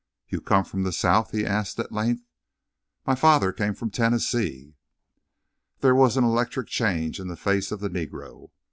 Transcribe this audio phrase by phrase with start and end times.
[0.27, 2.23] "You come from the South?" he asked at length.
[3.05, 4.73] "My father came from Tennessee."
[5.81, 8.49] There was an electric change in the face of the Negro.